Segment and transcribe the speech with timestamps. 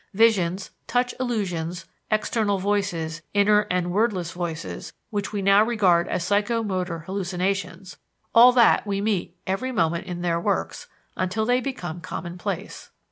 [0.15, 6.63] Visions, touch illusions, external voices, inner and "wordless" voices, which we now regard as psycho
[6.63, 7.97] motor hallucinations
[8.33, 12.89] all that we meet every moment in their works, until they become commonplace.